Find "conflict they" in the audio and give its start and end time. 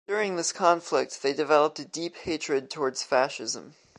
0.51-1.31